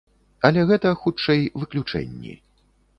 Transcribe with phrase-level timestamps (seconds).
[0.49, 2.33] Але гэта, хутчэй, выключэнні.